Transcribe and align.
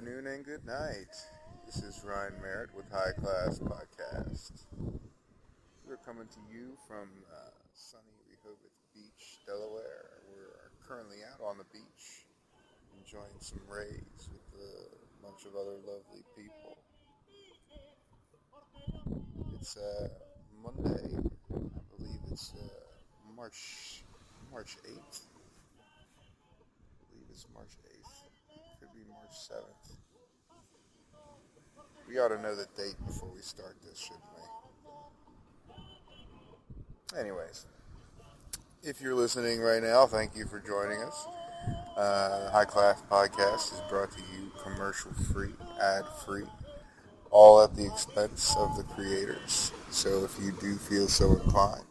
afternoon, 0.00 0.26
and 0.28 0.44
good 0.46 0.64
night. 0.64 1.12
This 1.66 1.82
is 1.82 2.02
Ryan 2.02 2.32
Merritt 2.40 2.74
with 2.74 2.90
High 2.90 3.12
Class 3.20 3.58
Podcast. 3.58 4.64
We're 5.86 5.98
coming 5.98 6.26
to 6.26 6.40
you 6.50 6.72
from 6.88 7.10
uh, 7.30 7.50
sunny 7.74 8.16
Rehoboth 8.24 8.80
Beach, 8.94 9.40
Delaware. 9.44 10.24
We're 10.32 10.70
currently 10.88 11.18
out 11.30 11.44
on 11.44 11.58
the 11.58 11.64
beach 11.64 12.24
enjoying 12.96 13.36
some 13.40 13.60
rays 13.68 14.30
with 14.32 14.62
a 14.62 14.88
bunch 15.22 15.44
of 15.44 15.54
other 15.54 15.76
lovely 15.84 16.24
people. 16.34 16.78
It's 19.60 19.76
uh, 19.76 20.08
Monday, 20.62 21.12
I 21.52 21.82
believe 21.98 22.20
it's 22.30 22.54
uh, 22.56 23.36
March 23.36 24.02
March 24.50 24.78
8th. 24.82 25.26
I 26.88 27.04
believe 27.12 27.26
it's 27.30 27.46
March 27.52 27.76
8th. 27.84 27.99
Be 29.00 29.06
March 29.08 29.32
7th. 29.32 29.96
We 32.08 32.18
ought 32.18 32.28
to 32.28 32.42
know 32.42 32.54
the 32.54 32.66
date 32.76 32.96
before 33.06 33.30
we 33.34 33.40
start 33.40 33.76
this, 33.82 33.98
shouldn't 33.98 34.22
we? 37.14 37.18
Anyways, 37.18 37.66
if 38.82 39.00
you're 39.00 39.14
listening 39.14 39.60
right 39.60 39.82
now, 39.82 40.06
thank 40.06 40.36
you 40.36 40.46
for 40.46 40.60
joining 40.60 41.02
us. 41.02 41.26
Uh, 41.96 42.50
High 42.50 42.64
Class 42.66 43.02
Podcast 43.10 43.72
is 43.72 43.80
brought 43.88 44.10
to 44.12 44.20
you 44.34 44.50
commercial 44.62 45.12
free, 45.32 45.54
ad 45.80 46.04
free, 46.26 46.44
all 47.30 47.62
at 47.62 47.74
the 47.74 47.86
expense 47.86 48.54
of 48.58 48.76
the 48.76 48.82
creators. 48.82 49.72
So 49.90 50.24
if 50.24 50.38
you 50.42 50.52
do 50.60 50.76
feel 50.76 51.08
so 51.08 51.32
inclined, 51.32 51.84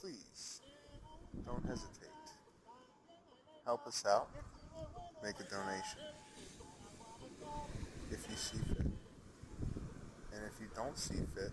please 0.00 0.60
don't 1.46 1.64
hesitate. 1.64 2.08
Help 3.64 3.86
us 3.86 4.04
out. 4.06 4.28
Make 5.24 5.40
a 5.40 5.44
donation 5.44 6.00
if 8.10 8.26
you 8.28 8.36
see 8.36 8.58
fit. 8.58 8.80
And 8.80 10.42
if 10.44 10.60
you 10.60 10.66
don't 10.76 10.98
see 10.98 11.14
fit, 11.34 11.50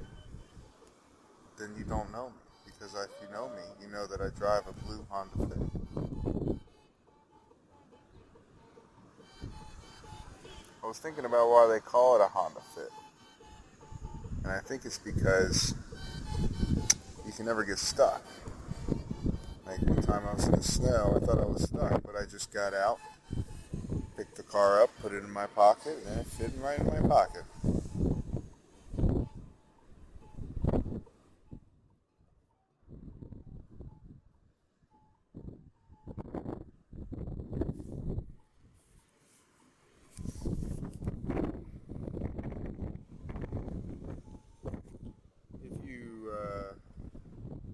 then 1.58 1.70
you 1.78 1.86
don't 1.86 2.12
know 2.12 2.28
me. 2.28 2.36
Because 2.66 2.94
if 2.96 3.10
you 3.22 3.34
know 3.34 3.48
me, 3.48 3.62
you 3.82 3.88
know 3.90 4.06
that 4.08 4.20
I 4.20 4.28
drive 4.38 4.64
a 4.68 4.74
blue 4.86 5.08
Honda 5.10 5.56
Fit. 5.56 6.60
I 10.84 10.88
was 10.88 11.00
thinking 11.00 11.24
about 11.24 11.50
why 11.50 11.68
they 11.72 11.80
call 11.80 12.18
it 12.18 12.22
a 12.22 12.28
Honda 12.28 12.60
Fit. 12.76 12.92
And 14.44 14.52
I 14.52 14.60
think 14.60 14.84
it's 14.84 14.98
because 14.98 15.76
you 17.26 17.32
can 17.32 17.46
never 17.46 17.64
get 17.64 17.80
stuck. 17.80 18.22
Like 19.66 19.82
one 19.84 20.02
time 20.02 20.24
I 20.28 20.34
was 20.34 20.46
in 20.46 20.52
the 20.52 20.62
snow, 20.64 21.14
I 21.16 21.26
thought 21.26 21.40
I 21.40 21.46
was 21.46 21.64
stuck, 21.70 22.04
but 22.04 22.18
I 22.22 22.26
just 22.30 22.52
got 22.52 22.74
out, 22.74 23.00
the 23.00 23.11
car 24.52 24.84
up, 24.84 24.90
put 25.02 25.14
it 25.14 25.24
in 25.24 25.32
my 25.32 25.48
pocket, 25.48 25.98
and 26.06 26.20
it 26.20 26.28
fit 26.28 26.52
right 26.58 26.78
in 26.78 26.86
my 26.86 27.00
pocket. 27.08 27.44
If 45.64 45.86
you 45.86 46.34
uh, 46.36 46.74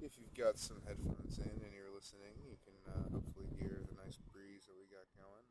if 0.03 0.11
you've 0.19 0.35
got 0.37 0.59
some 0.59 0.77
headphones 0.85 1.39
in 1.39 1.49
and 1.49 1.73
you're 1.73 1.89
listening, 1.95 2.37
you 2.45 2.55
can 2.63 2.93
uh, 2.93 3.09
hopefully 3.11 3.47
hear 3.59 3.81
the 3.89 3.95
nice 4.05 4.19
breeze 4.31 4.65
that 4.67 4.75
we 4.77 4.85
got 4.93 5.07
going. 5.17 5.45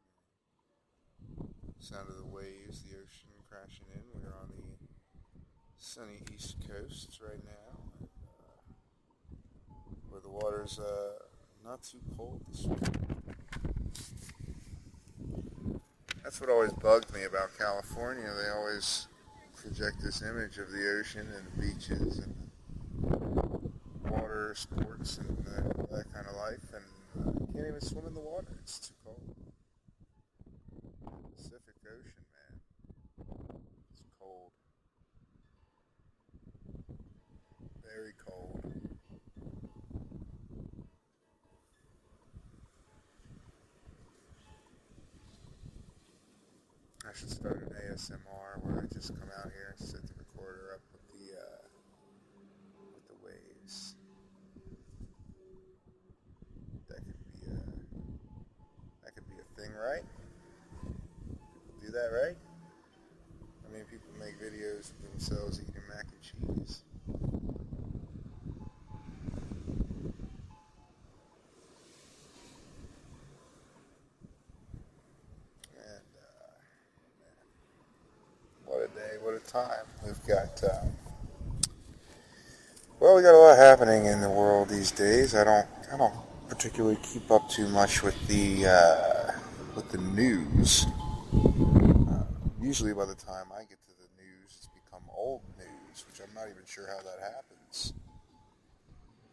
Sound 1.89 2.09
of 2.09 2.17
the 2.17 2.25
waves, 2.27 2.83
the 2.83 2.97
ocean 2.97 3.31
crashing 3.49 3.87
in. 3.95 4.01
We're 4.21 4.35
on 4.43 4.49
the 4.49 4.89
sunny 5.79 6.21
east 6.35 6.57
coast 6.69 7.21
right 7.23 7.39
now, 7.45 7.79
uh, 8.27 8.59
where 10.11 10.21
the 10.21 10.29
water's 10.29 10.81
uh, 10.81 11.13
not 11.65 11.85
too 11.85 12.01
cold 12.17 12.41
this 12.51 12.67
week. 12.67 12.81
That's 16.25 16.41
what 16.41 16.51
always 16.51 16.73
bugged 16.73 17.15
me 17.15 17.23
about 17.23 17.57
California. 17.57 18.35
They 18.35 18.51
always 18.51 19.07
project 19.55 20.03
this 20.03 20.23
image 20.23 20.59
of 20.59 20.73
the 20.73 20.99
ocean 20.99 21.29
and 21.37 21.47
the 21.47 21.69
beaches 21.69 22.19
and 22.19 22.35
water 24.11 24.55
sports 24.57 25.19
and 25.19 25.47
uh, 25.47 25.97
that 25.97 26.13
kind 26.13 26.27
of 26.27 26.35
life, 26.35 26.75
and 26.75 26.85
uh, 27.29 27.31
can't 27.53 27.69
even 27.69 27.81
swim 27.81 28.09
in 28.09 28.15
the 28.15 28.19
water. 28.19 28.59
It's 28.61 28.81
too 28.81 28.95
cold. 29.05 29.23
Pacific 31.37 31.75
Ocean, 31.87 32.27
man, 32.35 32.59
it's 33.93 34.03
cold, 34.19 34.51
very 37.85 38.13
cold. 38.27 38.61
I 47.06 47.06
should 47.17 47.31
start 47.31 47.63
an 47.63 47.95
ASMR 47.95 48.63
where 48.63 48.83
I 48.85 48.95
just 48.95 49.09
come 49.19 49.31
out 49.39 49.51
here 49.53 49.75
and 49.79 49.89
set 49.89 50.03
the 50.07 50.13
recorder 50.19 50.75
up 50.75 50.81
with 50.93 51.03
the 51.13 51.39
uh, 51.39 51.65
with 52.95 53.09
the 53.09 53.15
waves. 53.25 53.95
That 56.89 56.99
could 56.99 57.17
be 57.33 57.47
a 57.47 57.57
that 59.05 59.15
could 59.15 59.29
be 59.29 59.37
a 59.41 59.61
thing, 59.61 59.73
right? 59.75 60.03
People 60.83 61.81
do 61.81 61.91
that, 61.93 62.11
right? 62.13 62.37
I 63.67 63.73
mean, 63.73 63.85
people 63.91 64.11
make 64.19 64.39
videos 64.41 64.91
of 64.91 65.11
themselves 65.11 65.61
eating 65.61 65.83
mac 65.89 66.05
and 66.13 66.23
cheese. 66.57 66.83
And 75.77 76.05
uh, 76.17 76.57
what 78.67 78.83
a 78.83 78.89
day, 78.89 79.17
what 79.23 79.35
a 79.35 79.41
time. 79.57 79.87
We've 80.05 80.27
got, 80.27 80.63
um, 80.65 80.93
well, 83.01 83.17
we 83.17 83.23
got 83.23 83.35
a 83.35 83.39
lot 83.39 83.57
happening 83.57 84.05
in 84.05 84.21
the 84.21 84.29
world 84.29 84.69
these 84.69 84.91
days. 84.91 85.35
I 85.35 85.45
don't, 85.45 85.67
I 85.93 85.97
don't 85.97 86.15
particularly 86.49 86.99
keep 87.03 87.31
up 87.31 87.49
too 87.49 87.69
much 87.69 88.03
with 88.03 88.17
the, 88.29 88.67
uh, 88.67 89.33
with 89.75 89.91
the 89.91 89.99
news. 89.99 90.87
Uh, 91.35 92.25
usually 92.61 92.93
by 92.93 93.07
the 93.07 93.15
time 93.15 93.47
I 93.55 93.61
get 93.61 93.83
to 93.85 93.95
the 93.97 94.23
news, 94.23 94.53
it's 94.59 94.69
become 94.85 95.03
old 95.17 95.41
news, 95.59 96.05
which 96.07 96.21
I'm 96.21 96.35
not 96.35 96.51
even 96.51 96.63
sure 96.67 96.87
how 96.87 97.03
that 97.03 97.21
happens. 97.23 97.95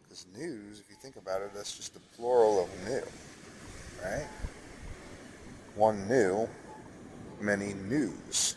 Because 0.02 0.26
news, 0.34 0.80
if 0.80 0.88
you 0.88 0.96
think 1.02 1.16
about 1.16 1.42
it, 1.42 1.50
that's 1.54 1.76
just 1.76 1.92
the 1.92 2.00
plural 2.16 2.62
of 2.64 2.88
new, 2.88 3.02
right? 4.02 4.26
One 5.76 6.08
new, 6.08 6.48
many 7.40 7.74
news. 7.74 8.56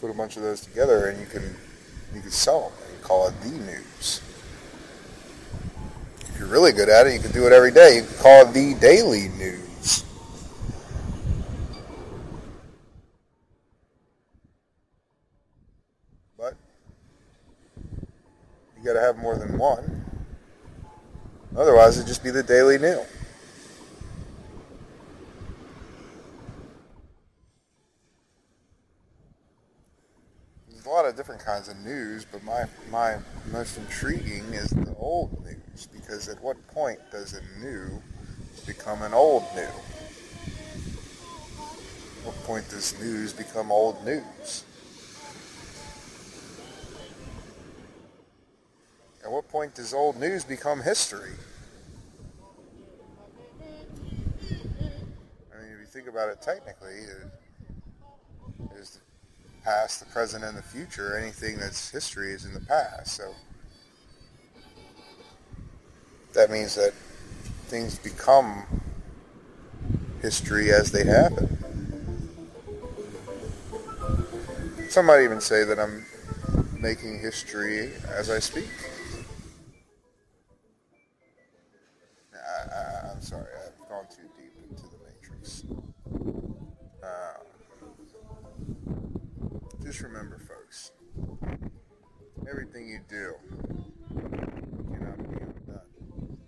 Put 0.00 0.10
a 0.10 0.14
bunch 0.14 0.38
of 0.38 0.42
those 0.42 0.62
together, 0.62 1.08
and 1.10 1.20
you 1.20 1.26
can 1.26 1.42
you 2.14 2.22
can 2.22 2.30
sell 2.30 2.70
them. 2.70 2.72
And 2.90 3.02
call 3.02 3.28
it 3.28 3.38
the 3.42 3.50
news. 3.50 4.22
If 6.20 6.38
you're 6.38 6.48
really 6.48 6.72
good 6.72 6.88
at 6.88 7.06
it, 7.06 7.12
you 7.12 7.20
can 7.20 7.32
do 7.32 7.46
it 7.46 7.52
every 7.52 7.70
day. 7.70 7.96
You 7.96 8.02
can 8.04 8.16
call 8.16 8.48
it 8.48 8.54
the 8.54 8.74
daily 8.80 9.28
news. 9.28 10.04
But 16.38 16.54
you 18.78 18.84
got 18.84 18.94
to 18.94 19.00
have 19.00 19.18
more 19.18 19.36
than 19.36 19.58
one. 19.58 20.04
Otherwise, 21.54 21.98
it'd 21.98 22.08
just 22.08 22.24
be 22.24 22.30
the 22.30 22.42
daily 22.42 22.78
new. 22.78 23.04
There's 30.70 30.86
a 30.86 30.88
lot 30.88 30.98
of 31.10 31.16
different 31.16 31.44
kinds 31.44 31.68
of 31.68 31.76
news, 31.78 32.24
but 32.24 32.42
my, 32.44 32.64
my 32.90 33.16
most 33.52 33.76
intriguing 33.76 34.44
is 34.54 34.70
the 34.70 34.94
old 34.96 35.44
news 35.44 35.88
because 35.92 36.28
at 36.28 36.40
what 36.40 36.56
point 36.68 36.98
does 37.10 37.34
a 37.34 37.42
new 37.60 38.00
become 38.64 39.02
an 39.02 39.12
old 39.12 39.42
new? 39.54 39.62
What 42.22 42.36
point 42.44 42.68
does 42.70 42.98
news 43.00 43.32
become 43.32 43.72
old 43.72 44.04
news? 44.04 44.64
At 49.24 49.30
what 49.30 49.48
point 49.48 49.74
does 49.74 49.92
old 49.92 50.18
news 50.18 50.44
become 50.44 50.80
history? 50.80 51.32
I 54.40 55.60
mean, 55.60 55.72
if 55.74 55.80
you 55.80 55.86
think 55.86 56.08
about 56.08 56.28
it 56.28 56.40
technically, 56.40 57.00
past, 59.64 60.00
the 60.00 60.06
present, 60.06 60.44
and 60.44 60.56
the 60.56 60.62
future. 60.62 61.16
Anything 61.16 61.58
that's 61.58 61.90
history 61.90 62.32
is 62.32 62.44
in 62.44 62.54
the 62.54 62.60
past. 62.60 63.16
So 63.16 63.34
that 66.34 66.50
means 66.50 66.74
that 66.76 66.92
things 67.66 67.98
become 67.98 68.64
history 70.22 70.72
as 70.72 70.90
they 70.92 71.04
happen. 71.04 71.56
Some 74.88 75.06
might 75.06 75.22
even 75.22 75.40
say 75.40 75.64
that 75.64 75.78
I'm 75.78 76.04
making 76.80 77.20
history 77.20 77.92
as 78.08 78.30
I 78.30 78.38
speak. 78.40 78.68
Remember, 90.02 90.38
folks, 90.38 90.92
everything 92.48 92.88
you 92.88 93.00
do 93.08 93.34
cannot 94.92 95.18
be 95.18 95.36
undone. 95.36 96.38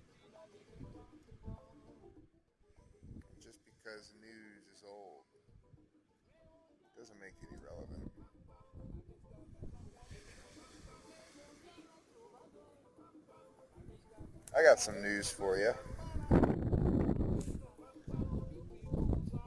Just 3.42 3.58
because 3.66 4.14
news 4.20 4.64
is 4.74 4.82
old 4.88 5.24
doesn't 6.96 7.20
make 7.20 7.34
it 7.42 7.48
irrelevant. 7.62 8.10
I 14.56 14.62
got 14.62 14.80
some 14.80 15.02
news 15.02 15.30
for 15.30 15.56
you. 15.58 15.72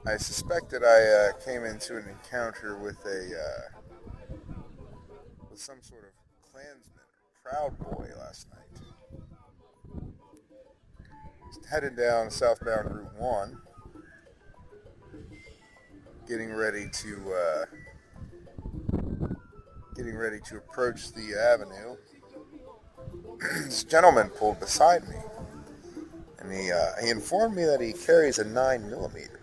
I 0.06 0.16
suspect 0.18 0.70
that 0.70 0.84
I 0.84 1.30
uh, 1.30 1.44
came 1.44 1.64
into 1.64 1.96
an 1.96 2.08
encounter 2.08 2.78
with 2.78 3.04
a 3.06 3.34
uh, 3.34 3.75
with 5.56 5.62
some 5.62 5.80
sort 5.80 6.04
of 6.04 6.10
Klansman 6.52 7.00
or 7.00 7.50
Proud 7.50 7.78
Boy 7.78 8.10
last 8.18 8.46
night. 8.50 8.60
Heading 11.70 11.96
down 11.96 12.30
southbound 12.30 12.94
Route 12.94 13.14
One, 13.14 13.56
getting 16.28 16.52
ready 16.52 16.90
to 16.92 17.32
uh, 17.32 17.64
getting 19.96 20.14
ready 20.14 20.40
to 20.44 20.58
approach 20.58 21.12
the 21.12 21.34
avenue 21.34 21.96
this 23.64 23.82
gentleman 23.82 24.28
pulled 24.28 24.60
beside 24.60 25.08
me, 25.08 25.16
and 26.38 26.52
he 26.52 26.70
uh, 26.70 26.92
he 27.02 27.08
informed 27.08 27.56
me 27.56 27.64
that 27.64 27.80
he 27.80 27.94
carries 27.94 28.38
a 28.38 28.44
nine 28.44 28.90
millimeter. 28.90 29.40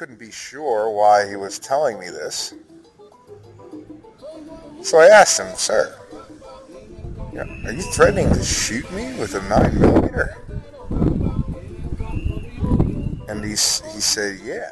Couldn't 0.00 0.18
be 0.18 0.30
sure 0.30 0.88
why 0.88 1.28
he 1.28 1.36
was 1.36 1.58
telling 1.58 2.00
me 2.00 2.08
this, 2.08 2.54
so 4.82 4.98
I 4.98 5.08
asked 5.08 5.38
him, 5.38 5.54
"Sir, 5.56 5.94
are 7.66 7.72
you 7.72 7.82
threatening 7.92 8.32
to 8.32 8.42
shoot 8.42 8.90
me 8.92 9.14
with 9.20 9.34
a 9.34 9.42
nine 9.42 9.78
millimeter?" 9.78 10.38
And 13.28 13.44
he 13.44 13.50
he 13.50 14.00
said, 14.00 14.40
"Yeah." 14.42 14.70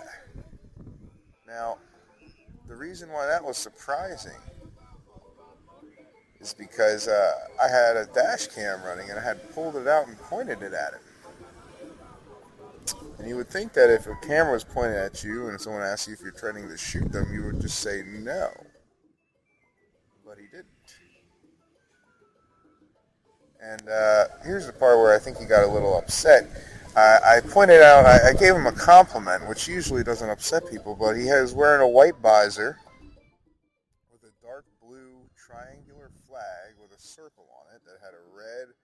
Now 1.47 1.77
the 2.67 2.75
reason 2.75 3.11
why 3.11 3.27
that 3.27 3.45
was 3.45 3.59
surprising 3.59 4.41
is 6.41 6.55
because 6.55 7.07
uh, 7.07 7.33
I 7.63 7.69
had 7.69 7.99
a 7.99 8.07
dash 8.15 8.47
cam 8.47 8.83
running 8.83 9.11
and 9.11 9.19
I 9.19 9.23
had 9.23 9.55
pulled 9.55 9.77
it 9.77 9.87
out 9.87 10.09
and 10.09 10.19
pointed 10.21 10.63
it 10.63 10.73
at 10.73 10.95
him. 10.95 11.01
And 13.19 13.29
you 13.29 13.37
would 13.37 13.49
think 13.49 13.73
that 13.73 13.91
if 13.91 14.07
a 14.07 14.15
camera 14.27 14.53
was 14.53 14.65
pointed 14.65 14.97
at 14.97 15.25
you 15.25 15.49
and 15.49 15.61
someone 15.61 15.83
asked 15.83 16.07
you 16.07 16.15
if 16.15 16.21
you're 16.21 16.33
threatening 16.33 16.69
to 16.69 16.77
shoot 16.77 17.11
them, 17.11 17.33
you 17.33 17.45
would 17.45 17.61
just 17.61 17.81
say 17.81 18.03
no. 18.07 18.51
But 20.25 20.39
he 20.39 20.47
didn't. 20.47 20.67
And 23.61 23.89
uh, 23.89 24.25
here's 24.45 24.67
the 24.67 24.73
part 24.73 24.99
where 24.99 25.15
I 25.15 25.19
think 25.19 25.37
he 25.39 25.47
got 25.47 25.65
a 25.65 25.67
little 25.67 25.99
upset. 25.99 26.49
I 26.97 27.41
pointed 27.49 27.81
out, 27.81 28.07
I, 28.07 28.31
I, 28.31 28.33
gave 28.33 28.57
him 28.57 28.67
a 28.67 28.73
compliment, 28.73 29.49
which 29.49 29.69
usually 29.69 30.03
doesn't 30.03 30.29
upset 30.29 30.69
people, 30.69 30.97
but 30.97 31.15
he 31.15 31.27
was 31.27 31.55
wearing 31.55 31.81
a 31.81 31.87
white 31.87 32.17
visor 32.17 32.77
with 34.11 34.23
a 34.25 34.35
dark 34.45 34.65
blue 34.83 35.23
triangular 35.37 36.11
flag 36.27 36.75
with 36.81 36.91
a 36.91 37.01
circle 37.01 37.47
on 37.55 37.77
it 37.77 37.83
that 37.85 38.05
had 38.05 38.15
a 38.15 38.25
red 38.35 38.75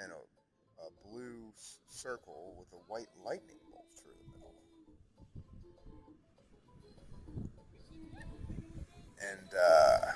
and 0.00 0.12
a, 0.12 0.86
a 0.86 1.10
blue 1.10 1.52
circle 1.88 2.54
with 2.56 2.68
a 2.72 2.82
white 2.86 3.08
lightning 3.24 3.57
And 9.20 9.50
uh, 9.54 10.12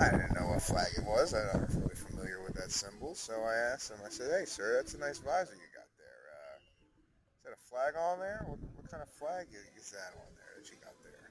I 0.00 0.10
didn't 0.10 0.34
know 0.34 0.46
what 0.48 0.62
flag 0.62 0.88
it 0.96 1.04
was. 1.04 1.34
I 1.34 1.44
don't 1.52 1.68
really 1.74 1.94
familiar 1.94 2.42
with 2.42 2.54
that 2.54 2.70
symbol. 2.70 3.14
So 3.14 3.34
I 3.42 3.54
asked 3.72 3.90
him, 3.90 3.98
I 4.04 4.10
said, 4.10 4.30
hey, 4.38 4.44
sir, 4.44 4.74
that's 4.76 4.94
a 4.94 4.98
nice 4.98 5.18
visor 5.18 5.54
you 5.54 5.68
got 5.74 5.88
there. 5.98 6.22
Uh, 6.36 6.58
is 7.38 7.44
that 7.44 7.52
a 7.52 7.68
flag 7.68 7.94
on 7.98 8.18
there? 8.20 8.44
What, 8.46 8.58
what 8.76 8.90
kind 8.90 9.02
of 9.02 9.08
flag 9.10 9.46
is 9.76 9.90
that 9.90 10.14
on 10.14 10.30
there 10.34 10.62
that 10.62 10.70
you 10.70 10.76
got 10.84 10.94
there? 11.02 11.30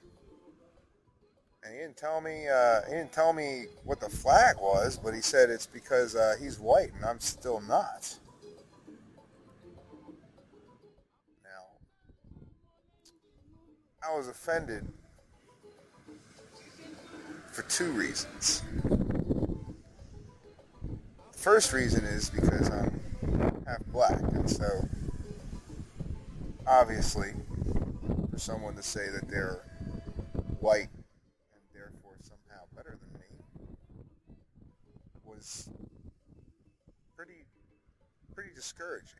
And 1.63 1.73
he 1.73 1.79
didn't 1.79 1.97
tell 1.97 2.21
me, 2.21 2.47
uh, 2.47 2.81
he 2.87 2.93
didn't 2.93 3.13
tell 3.13 3.33
me 3.33 3.65
what 3.83 3.99
the 3.99 4.09
flag 4.09 4.57
was, 4.59 4.99
but 5.01 5.13
he 5.13 5.21
said 5.21 5.49
it's 5.49 5.65
because 5.65 6.15
uh, 6.15 6.35
he's 6.39 6.59
white 6.59 6.91
and 6.95 7.05
I'm 7.05 7.19
still 7.19 7.61
not. 7.61 8.17
I 14.07 14.15
was 14.15 14.27
offended 14.27 14.87
for 17.51 17.63
two 17.63 17.91
reasons 17.91 18.61
first 21.45 21.73
reason 21.73 22.03
is 22.05 22.31
because 22.31 22.71
I'm 22.71 22.99
half 23.67 23.85
black, 23.93 24.19
and 24.19 24.49
so 24.49 24.65
obviously, 26.65 27.33
for 28.31 28.39
someone 28.39 28.75
to 28.75 28.81
say 28.81 29.09
that 29.13 29.29
they're 29.29 29.61
white 30.59 30.89
and 30.91 31.61
therefore 31.71 32.15
somehow 32.19 32.63
better 32.75 32.97
than 32.99 33.19
me 33.21 33.27
was 35.23 35.69
pretty 37.15 37.45
pretty 38.33 38.49
discouraging. 38.55 39.19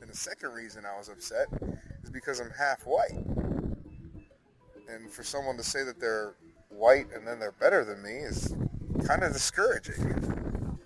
And 0.00 0.08
the 0.08 0.16
second 0.16 0.50
reason 0.50 0.84
I 0.86 0.96
was 0.96 1.08
upset 1.08 1.48
is 2.04 2.10
because 2.10 2.40
I'm 2.40 2.50
half 2.50 2.86
white. 2.86 3.24
And 4.88 5.10
for 5.10 5.24
someone 5.24 5.56
to 5.56 5.64
say 5.64 5.82
that 5.84 5.98
they're 5.98 6.34
white 6.68 7.06
and 7.14 7.26
then 7.26 7.38
they're 7.38 7.52
better 7.52 7.84
than 7.84 8.02
me 8.02 8.10
is 8.10 8.54
kind 9.06 9.22
of 9.22 9.32
discouraging. 9.32 10.78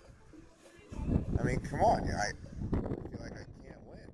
I 1.39 1.43
mean, 1.43 1.61
come 1.61 1.81
on, 1.81 2.03
I 2.03 2.31
feel 2.71 3.21
like 3.21 3.33
I 3.33 3.45
can't 3.65 3.83
win. 3.87 4.11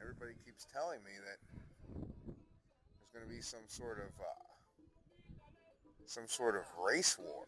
Everybody 0.00 0.32
keeps 0.44 0.66
telling 0.72 0.98
me 1.04 1.12
that 1.26 1.38
there's 2.26 3.10
going 3.14 3.24
to 3.24 3.30
be 3.34 3.42
some 3.42 3.60
sort 3.68 3.98
of 3.98 4.08
uh, 4.20 4.24
some 6.06 6.24
sort 6.26 6.56
of 6.56 6.62
race 6.84 7.16
war, 7.18 7.46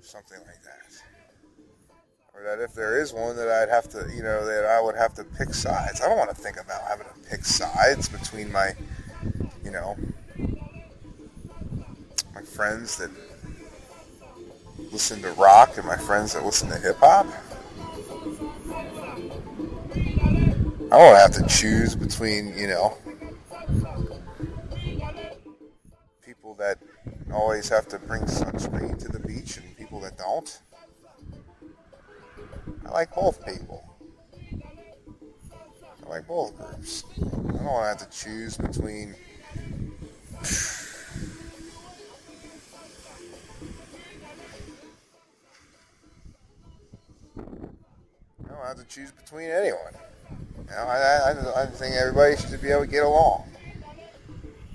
something 0.00 0.38
like 0.46 0.62
that 0.64 1.29
or 2.34 2.42
that 2.44 2.60
if 2.60 2.74
there 2.74 3.00
is 3.00 3.12
one, 3.12 3.36
that 3.36 3.48
I'd 3.48 3.68
have 3.68 3.88
to, 3.90 4.10
you 4.14 4.22
know, 4.22 4.44
that 4.46 4.64
I 4.64 4.80
would 4.80 4.96
have 4.96 5.14
to 5.14 5.24
pick 5.24 5.52
sides. 5.54 6.00
I 6.00 6.08
don't 6.08 6.18
want 6.18 6.30
to 6.30 6.36
think 6.36 6.56
about 6.60 6.82
having 6.82 7.06
to 7.06 7.30
pick 7.30 7.44
sides 7.44 8.08
between 8.08 8.50
my, 8.52 8.72
you 9.64 9.70
know, 9.70 9.96
my 12.34 12.42
friends 12.42 12.96
that 12.98 13.10
listen 14.92 15.22
to 15.22 15.30
rock 15.32 15.76
and 15.76 15.86
my 15.86 15.96
friends 15.96 16.32
that 16.34 16.44
listen 16.44 16.68
to 16.68 16.78
hip 16.78 16.96
hop. 16.98 17.26
I 20.92 20.98
don't 20.98 21.16
have 21.16 21.32
to 21.32 21.46
choose 21.46 21.94
between, 21.94 22.56
you 22.56 22.66
know, 22.66 22.96
people 26.24 26.54
that 26.54 26.78
always 27.32 27.68
have 27.68 27.86
to 27.88 27.98
bring 28.00 28.22
sunscreen 28.22 28.98
to 28.98 29.08
the 29.08 29.20
beach 29.20 29.56
and 29.56 29.76
people 29.76 30.00
that 30.00 30.18
don't. 30.18 30.60
I 32.90 32.92
like 32.92 33.14
both 33.14 33.46
people. 33.46 33.84
I 36.04 36.08
like 36.08 36.26
both 36.26 36.56
groups. 36.56 37.04
I 37.16 37.20
don't 37.22 37.64
want 37.64 37.84
to 37.84 37.88
have 37.88 38.10
to 38.10 38.18
choose 38.18 38.56
between. 38.56 39.14
I 48.42 48.48
don't 48.48 48.66
have 48.66 48.76
to 48.78 48.84
choose 48.88 49.12
between 49.12 49.50
anyone. 49.50 49.94
You 50.58 50.74
know, 50.74 50.82
I, 50.82 51.30
I, 51.30 51.62
I 51.62 51.66
think 51.66 51.94
everybody 51.94 52.36
should 52.36 52.60
be 52.60 52.70
able 52.70 52.86
to 52.86 52.86
get 52.88 53.04
along. 53.04 53.48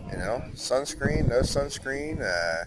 You 0.10 0.18
know, 0.18 0.42
sunscreen, 0.54 1.28
no 1.28 1.42
sunscreen. 1.42 2.22
Uh, 2.22 2.64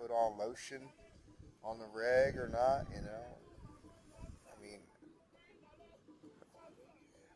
put 0.00 0.10
on 0.10 0.38
lotion 0.38 0.80
on 1.64 1.78
the 1.78 1.86
reg 1.94 2.36
or 2.36 2.48
not, 2.48 2.86
you 2.94 3.02
know. 3.02 3.38
I 4.46 4.62
mean, 4.62 4.80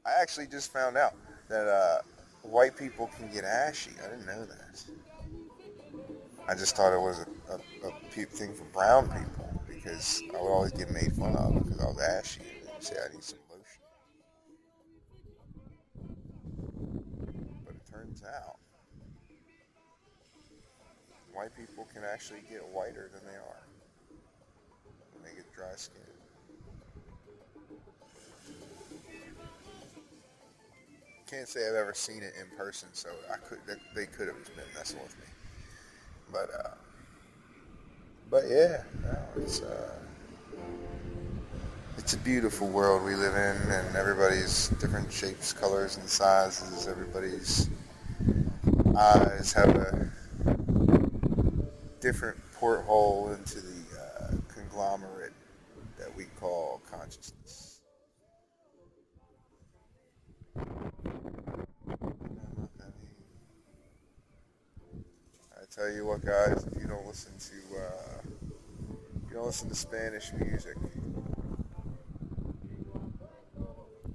I 0.06 0.20
actually 0.20 0.46
just 0.46 0.72
found 0.72 0.96
out 0.96 1.14
that 1.48 1.68
uh, 1.68 1.98
white 2.42 2.76
people 2.76 3.10
can 3.16 3.32
get 3.32 3.44
ashy. 3.44 3.92
I 4.04 4.08
didn't 4.10 4.26
know 4.26 4.44
that. 4.44 4.84
I 6.48 6.54
just 6.54 6.76
thought 6.76 6.92
it 6.92 7.00
was 7.00 7.20
a, 7.20 7.52
a, 7.52 7.88
a 7.88 8.24
thing 8.26 8.54
for 8.54 8.64
brown 8.64 9.08
people 9.08 9.62
because 9.68 10.22
I 10.30 10.42
would 10.42 10.50
always 10.50 10.72
get 10.72 10.90
made 10.90 11.12
fun 11.14 11.36
of 11.36 11.54
because 11.54 11.80
I 11.80 11.84
was 11.84 12.00
ashy 12.00 12.40
and 12.72 12.82
say 12.82 12.96
I 12.98 13.12
need 13.12 13.22
some 13.22 13.38
lotion. 13.50 13.82
But 17.64 17.74
it 17.76 17.82
turns 17.90 18.22
out 18.24 18.56
white 21.32 21.56
people 21.56 21.88
can 21.92 22.02
actually 22.04 22.40
get 22.50 22.66
whiter 22.66 23.10
than 23.12 23.24
they 23.24 23.36
are 23.36 23.62
when 25.12 25.24
they 25.24 25.34
get 25.34 25.52
dry 25.52 25.72
skin. 25.76 26.00
Can't 31.26 31.48
say 31.48 31.66
I've 31.66 31.74
ever 31.74 31.94
seen 31.94 32.22
it 32.22 32.34
in 32.38 32.56
person, 32.58 32.88
so 32.92 33.08
I 33.32 33.36
could 33.38 33.58
they 33.96 34.04
could 34.06 34.28
have 34.28 34.44
been 34.54 34.66
messing 34.74 35.00
with 35.02 35.16
me. 35.18 35.24
But 36.30 36.50
uh, 36.54 36.74
but 38.30 38.44
yeah, 38.48 38.82
no, 39.02 39.42
it's 39.42 39.62
uh, 39.62 39.94
it's 41.96 42.12
a 42.12 42.18
beautiful 42.18 42.68
world 42.68 43.02
we 43.02 43.14
live 43.14 43.34
in, 43.34 43.72
and 43.72 43.96
everybody's 43.96 44.68
different 44.80 45.10
shapes, 45.10 45.54
colors, 45.54 45.96
and 45.96 46.06
sizes. 46.06 46.86
Everybody's 46.86 47.70
eyes 48.94 49.54
have 49.54 49.70
a 49.70 50.11
different 52.02 52.36
porthole 52.52 53.30
into 53.32 53.60
the 53.60 53.80
uh, 53.96 54.32
conglomerate 54.52 55.32
that 55.96 56.14
we 56.16 56.24
call 56.40 56.82
consciousness. 56.90 57.80
I 65.54 65.64
tell 65.70 65.92
you 65.92 66.04
what, 66.06 66.24
guys, 66.24 66.66
if 66.66 66.82
you 66.82 66.88
don't 66.88 67.06
listen 67.06 67.32
to 67.38 67.54
uh, 67.78 68.20
you 69.28 69.34
don't 69.34 69.46
listen 69.46 69.68
to 69.68 69.74
Spanish 69.76 70.32
music, 70.32 70.74
well, 70.76 70.90
I'm 73.94 74.10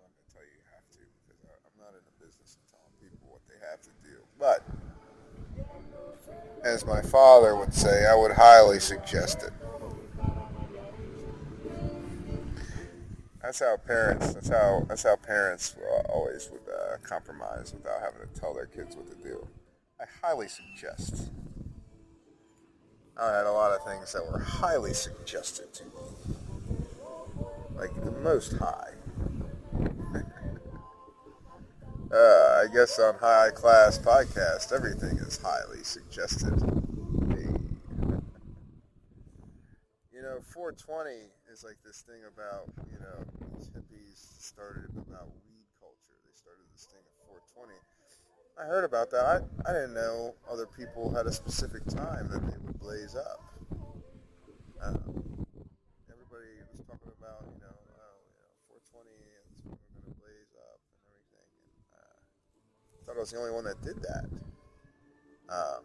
not 0.00 0.08
going 0.16 0.24
to 0.24 0.32
tell 0.32 0.42
you 0.42 0.56
you 0.56 0.64
have 0.72 0.88
to 0.92 0.98
because 1.28 1.44
I'm 1.44 1.76
not 1.78 1.92
in 1.92 2.00
the 2.08 2.24
business 2.24 2.56
of 2.56 2.64
telling 2.72 2.96
people 3.04 3.28
what 3.28 3.42
they 3.46 3.60
have 3.68 3.82
to 3.82 3.90
do, 4.02 4.16
but 4.40 4.64
as 6.66 6.84
my 6.84 7.00
father 7.00 7.56
would 7.56 7.72
say, 7.72 8.06
I 8.06 8.14
would 8.14 8.32
highly 8.32 8.80
suggest 8.80 9.42
it. 9.42 9.52
That's 13.40 13.60
how 13.60 13.76
parents. 13.76 14.34
That's 14.34 14.48
how. 14.48 14.84
That's 14.88 15.04
how 15.04 15.14
parents 15.14 15.76
always 16.08 16.50
would 16.50 16.68
uh, 16.68 16.96
compromise 17.04 17.72
without 17.72 18.00
having 18.00 18.28
to 18.28 18.40
tell 18.40 18.52
their 18.52 18.66
kids 18.66 18.96
what 18.96 19.06
to 19.06 19.14
do. 19.22 19.46
I 20.00 20.04
highly 20.20 20.48
suggest. 20.48 21.30
I 23.16 23.36
had 23.36 23.46
a 23.46 23.52
lot 23.52 23.70
of 23.70 23.84
things 23.84 24.12
that 24.12 24.26
were 24.30 24.40
highly 24.40 24.92
suggested 24.92 25.72
to 25.74 25.84
me, 25.84 26.34
like 27.76 27.94
the 28.04 28.10
most 28.10 28.54
high. 28.54 28.95
Uh, 32.12 32.62
I 32.62 32.66
guess 32.72 32.98
on 32.98 33.14
High 33.18 33.50
Class 33.50 33.98
Podcast, 33.98 34.72
everything 34.72 35.18
is 35.18 35.38
highly 35.42 35.82
suggested. 35.82 36.54
You 40.12 40.22
know, 40.22 40.40
420 40.40 41.28
is 41.52 41.62
like 41.62 41.76
this 41.84 42.00
thing 42.00 42.24
about, 42.24 42.72
you 42.90 42.98
know, 42.98 43.20
hippies 43.76 44.16
started 44.40 44.88
about 44.96 45.28
weed 45.44 45.68
culture. 45.76 46.16
They 46.24 46.32
started 46.32 46.64
this 46.72 46.88
thing 46.88 47.04
at 47.04 47.14
420. 47.52 47.76
I 48.56 48.64
heard 48.64 48.84
about 48.88 49.10
that. 49.12 49.24
I, 49.28 49.36
I 49.68 49.72
didn't 49.76 49.92
know 49.92 50.34
other 50.50 50.64
people 50.66 51.12
had 51.12 51.26
a 51.26 51.32
specific 51.32 51.84
time 51.84 52.28
that 52.32 52.40
they 52.48 52.56
would 52.64 52.80
blaze 52.80 53.14
up. 53.14 53.44
Um, 54.80 55.44
everybody 56.08 56.64
was 56.72 56.80
talking 56.88 57.12
about, 57.20 57.44
you 57.52 57.60
know, 57.60 57.76
oh, 57.76 58.16
you 58.24 58.34
know 58.40 58.48
420 58.72 59.12
is 59.12 59.60
when 59.68 59.76
we're 59.76 60.00
going 60.00 60.08
to 60.08 60.16
blaze 60.16 60.52
up 60.56 60.80
and 60.80 61.04
everything. 61.12 61.52
And 61.60 61.84
uh, 61.92 62.16
I 62.16 62.95
thought 63.06 63.16
I 63.16 63.20
was 63.20 63.30
the 63.30 63.38
only 63.38 63.52
one 63.52 63.64
that 63.64 63.80
did 63.82 64.02
that. 64.02 64.24
Um, 65.48 65.84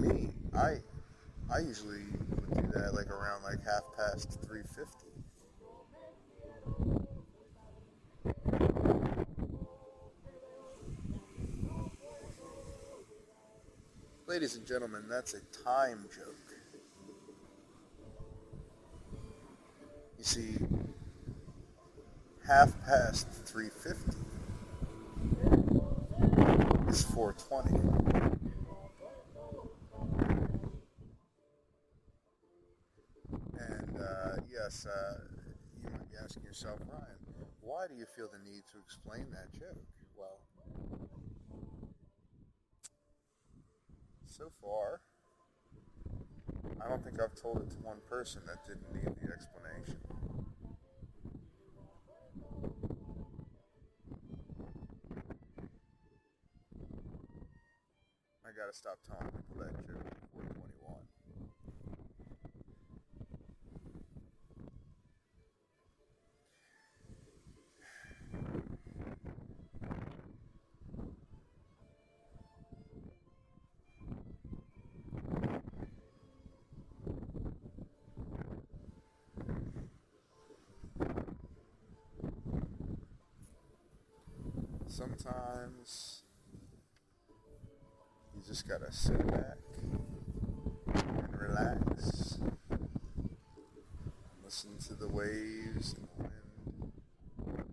me, 0.00 0.30
I 0.56 0.78
I 1.52 1.58
usually 1.58 2.00
would 2.30 2.54
do 2.54 2.80
that 2.80 2.94
like 2.94 3.10
around 3.10 3.42
like 3.42 3.62
half 3.62 3.82
past 3.96 4.40
350. 4.46 4.90
Ladies 14.26 14.56
and 14.56 14.66
gentlemen, 14.66 15.04
that's 15.08 15.34
a 15.34 15.40
time 15.62 16.08
joke. 16.16 16.34
You 20.16 20.24
see, 20.24 20.56
half 22.46 22.72
past 22.86 23.28
350 23.44 24.23
is 26.88 27.02
420. 27.02 27.78
And 33.58 33.96
uh, 33.98 34.36
yes, 34.50 34.86
uh, 34.86 35.18
you 35.82 35.90
might 35.90 36.10
be 36.10 36.16
asking 36.22 36.44
yourself, 36.44 36.78
Ryan, 36.90 37.18
why 37.60 37.86
do 37.88 37.94
you 37.94 38.06
feel 38.16 38.28
the 38.30 38.38
need 38.48 38.62
to 38.72 38.78
explain 38.84 39.26
that 39.32 39.52
joke? 39.52 39.82
Well, 40.16 40.38
so 44.26 44.50
far, 44.60 45.00
I 46.80 46.88
don't 46.88 47.02
think 47.04 47.20
I've 47.20 47.34
told 47.34 47.58
it 47.62 47.70
to 47.70 47.76
one 47.78 47.98
person 48.08 48.42
that 48.46 48.64
didn't 48.66 48.92
need 48.92 49.14
the 49.22 49.32
explanation. 49.32 49.98
Stop 58.74 58.98
telling 59.06 59.30
people 59.30 59.62
that 59.62 59.72
joke 59.86 60.02
before 60.32 60.42
21. 60.42 60.98
Sometimes 84.88 85.93
gotta 88.68 88.90
sit 88.92 89.26
back 89.26 89.58
and 90.94 91.38
relax. 91.38 92.38
Listen 94.42 94.78
to 94.86 94.94
the 94.94 95.08
waves 95.08 95.94
and 95.94 96.08
the 96.08 96.22
wind. 96.22 97.72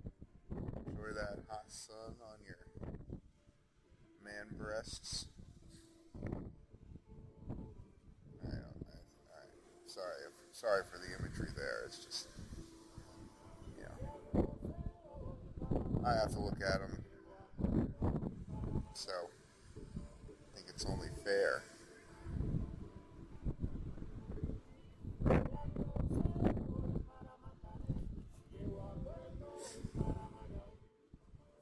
Enjoy 0.88 1.14
that 1.16 1.40
hot 1.48 1.66
sun 1.72 2.16
on 2.22 2.38
your 2.46 2.58
man 4.24 4.48
breasts. 4.58 5.28
I 6.26 6.30
don't, 8.52 8.86
I, 8.92 8.98
I, 9.32 9.44
sorry, 9.88 10.16
sorry 10.52 10.84
for 10.92 10.98
the 10.98 11.14
imagery 11.20 11.52
there. 11.56 11.84
It's 11.86 12.00
just, 12.00 12.28
you 13.78 13.84
know, 13.84 14.50
I 16.06 16.14
have 16.16 16.32
to 16.34 16.40
look 16.40 16.60
at 16.62 16.80
them. 16.82 17.04
So, 18.94 19.12
it's 20.82 20.90
only 20.90 21.10
fair. 21.24 21.64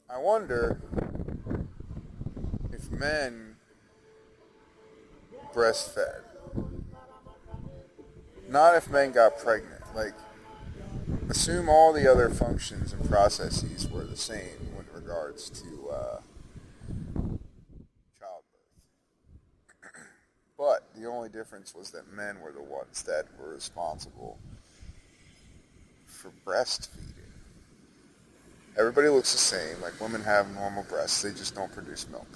I 0.10 0.18
wonder 0.18 0.80
if 2.72 2.90
men 2.92 3.58
breastfed. 5.54 6.22
Not 8.48 8.76
if 8.76 8.90
men 8.90 9.12
got 9.12 9.38
pregnant. 9.38 9.82
Like, 9.94 10.14
assume 11.30 11.68
all 11.68 11.92
the 11.92 12.10
other 12.10 12.30
functions 12.30 12.94
and 12.94 13.08
processes 13.10 13.90
were 13.90 14.06
the 14.06 14.16
same 14.16 14.76
with 14.78 14.88
regards 14.94 15.50
to 15.50 15.90
uh, 15.90 16.20
childbirth. 18.18 18.60
But 20.60 20.84
the 20.94 21.08
only 21.08 21.30
difference 21.30 21.74
was 21.74 21.90
that 21.92 22.12
men 22.14 22.42
were 22.42 22.52
the 22.52 22.62
ones 22.62 23.02
that 23.04 23.24
were 23.40 23.54
responsible 23.54 24.38
for 26.06 26.32
breastfeeding. 26.46 27.14
Everybody 28.78 29.08
looks 29.08 29.32
the 29.32 29.38
same. 29.38 29.82
Like 29.82 30.00
women 30.02 30.22
have 30.22 30.54
normal 30.54 30.84
breasts, 30.84 31.22
they 31.22 31.32
just 31.32 31.56
don't 31.56 31.72
produce 31.72 32.10
milk. 32.10 32.28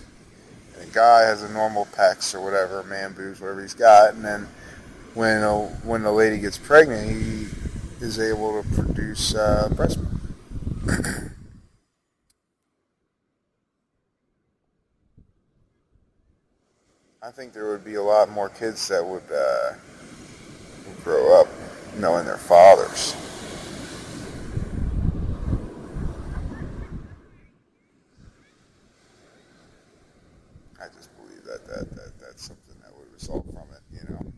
And 0.79 0.89
a 0.89 0.93
guy 0.93 1.23
has 1.23 1.43
a 1.43 1.51
normal 1.51 1.85
pecs 1.97 2.33
or 2.33 2.39
whatever, 2.39 2.81
man 2.83 3.11
boobs, 3.11 3.41
whatever 3.41 3.61
he's 3.61 3.73
got, 3.73 4.13
and 4.13 4.23
then 4.23 4.47
when 5.13 5.43
a, 5.43 5.59
when 5.83 6.01
the 6.03 6.11
lady 6.11 6.39
gets 6.39 6.57
pregnant, 6.57 7.11
he 7.11 7.47
is 7.99 8.19
able 8.19 8.63
to 8.63 8.69
produce 8.73 9.35
uh, 9.35 9.69
breast 9.75 9.99
milk. 9.99 10.13
I 17.22 17.22
think 17.33 17.51
there 17.51 17.67
would 17.69 17.83
be 17.83 17.95
a 17.95 18.03
lot 18.03 18.29
more 18.29 18.47
kids 18.47 18.87
that 18.89 19.03
would, 19.03 19.23
uh, 19.31 19.73
grow 21.03 21.41
up 21.41 21.47
knowing 21.97 22.25
their 22.25 22.37
fathers. 22.37 23.15
I 30.79 30.87
just 30.95 31.09
believe 31.17 31.43
that, 31.45 31.65
that, 31.67 31.89
that 31.95 32.19
that's 32.19 32.45
something 32.45 32.75
that 32.83 32.95
would 32.95 33.11
result 33.11 33.45
from 33.47 33.67
it, 33.73 33.81
you 33.91 34.03
know. 34.09 34.33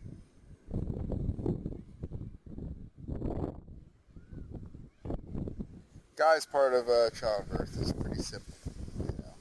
Guy's 6.16 6.46
part 6.46 6.72
of 6.72 6.88
uh, 6.88 7.10
childbirth 7.10 7.78
is 7.78 7.92
pretty 7.92 8.22
simple, 8.22 8.54
you 9.00 9.12
know. 9.18 9.34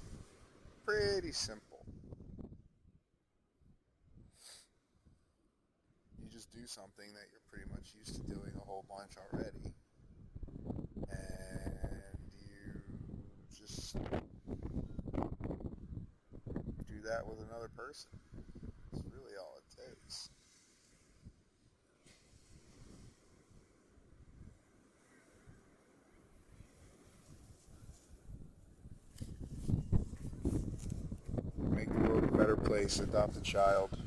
Pretty 0.86 1.32
simple. 1.32 1.66
something 6.76 7.08
that 7.14 7.24
you're 7.32 7.48
pretty 7.48 7.64
much 7.72 7.96
used 7.96 8.20
to 8.20 8.24
doing 8.28 8.52
a 8.58 8.66
whole 8.66 8.84
bunch 9.06 9.18
already. 9.34 9.74
And 11.12 12.18
you 12.42 12.82
just 13.56 13.98
do 16.88 17.02
that 17.08 17.28
with 17.28 17.40
another 17.50 17.70
person. 17.76 18.10
It's 18.94 19.04
really 19.12 19.36
all 19.40 19.58
it 19.58 19.66
takes. 19.96 20.30
Make 31.70 31.90
the 31.90 32.10
world 32.10 32.24
a 32.24 32.38
better 32.38 32.56
place, 32.56 33.00
adopt 33.00 33.38
a 33.38 33.42
child. 33.42 34.04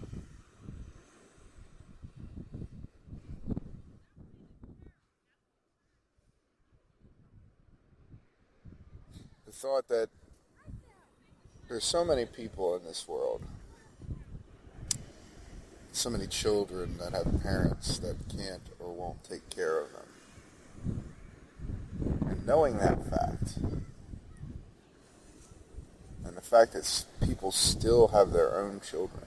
Thought 9.69 9.89
that 9.89 10.09
there's 11.69 11.85
so 11.85 12.03
many 12.03 12.25
people 12.25 12.75
in 12.75 12.85
this 12.85 13.07
world, 13.07 13.43
so 15.93 16.09
many 16.09 16.27
children 16.27 16.97
that 16.97 17.13
have 17.13 17.43
parents 17.43 17.99
that 17.99 18.17
can't 18.35 18.63
or 18.79 18.95
won't 18.95 19.23
take 19.25 19.51
care 19.51 19.83
of 19.83 19.89
them. 19.93 21.05
And 22.29 22.47
knowing 22.47 22.79
that 22.79 23.05
fact, 23.11 23.59
and 26.25 26.35
the 26.35 26.41
fact 26.41 26.73
that 26.73 27.05
people 27.27 27.53
still 27.53 28.09
have 28.09 28.33
their 28.33 28.59
own 28.59 28.81
children, 28.81 29.27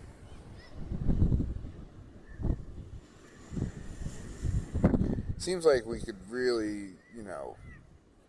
seems 5.38 5.66
like 5.66 5.86
we 5.86 6.00
could 6.00 6.18
really, 6.32 6.94
you 7.16 7.22
know, 7.24 7.56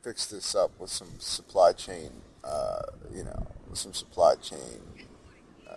fix 0.03 0.27
this 0.27 0.55
up 0.57 0.73
with 0.81 0.91
some 0.91 1.09
supply 1.19 1.73
chain, 1.73 2.11
uh, 2.43 2.83
you 3.15 3.23
know, 3.23 3.47
with 3.71 3.79
some 3.79 3.95
supply 3.95 4.35
chain 4.35 4.81
uh, 5.71 5.77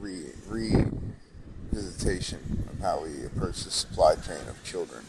re 0.00 0.30
revisitation 0.48 2.40
of 2.72 2.80
how 2.80 3.02
we 3.02 3.26
approach 3.26 3.64
the 3.64 3.70
supply 3.70 4.14
chain 4.14 4.48
of 4.48 4.64
children. 4.64 5.04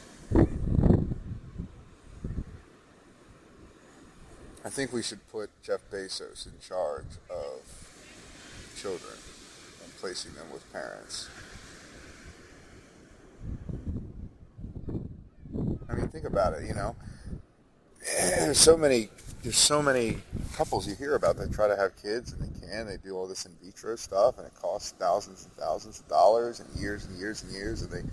I 4.65 4.69
think 4.69 4.91
we 4.91 5.01
should 5.01 5.25
put 5.29 5.49
Jeff 5.63 5.79
Bezos 5.89 6.45
in 6.45 6.59
charge 6.59 7.05
of 7.29 7.61
children 8.75 9.15
and 9.83 9.97
placing 9.97 10.33
them 10.33 10.51
with 10.51 10.69
parents. 10.73 11.29
I 15.89 15.93
mean, 15.93 16.09
think 16.09 16.25
about 16.25 16.51
it, 16.53 16.65
you 16.67 16.75
know 16.75 16.97
there's 18.39 18.59
so 18.59 18.77
many 18.77 19.09
there's 19.43 19.57
so 19.57 19.81
many 19.81 20.17
couples 20.53 20.87
you 20.87 20.95
hear 20.95 21.15
about 21.15 21.37
that 21.37 21.53
try 21.53 21.67
to 21.67 21.75
have 21.75 21.95
kids 22.01 22.33
and 22.33 22.41
they 22.41 22.67
can. 22.67 22.85
They 22.87 22.97
do 22.97 23.15
all 23.15 23.27
this 23.27 23.45
in 23.45 23.55
vitro 23.63 23.95
stuff 23.95 24.37
and 24.37 24.45
it 24.45 24.53
costs 24.53 24.93
thousands 24.99 25.45
and 25.45 25.53
thousands 25.53 26.01
of 26.01 26.07
dollars 26.09 26.59
and 26.59 26.69
years 26.79 27.05
and 27.05 27.17
years 27.17 27.43
and 27.43 27.51
years 27.53 27.81
and 27.81 27.91
they 27.91 28.03